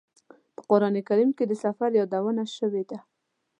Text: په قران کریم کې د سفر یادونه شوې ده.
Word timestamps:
په 0.55 0.61
قران 0.69 0.95
کریم 1.07 1.29
کې 1.37 1.45
د 1.47 1.53
سفر 1.63 1.89
یادونه 1.99 2.43
شوې 2.57 2.83
ده. 2.89 2.97